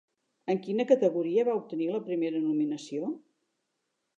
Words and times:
En 0.53 0.61
quina 0.67 0.85
categoria 0.91 1.45
va 1.49 1.55
obtenir 1.59 1.91
la 1.91 2.01
primera 2.09 2.41
nominació? 2.47 3.13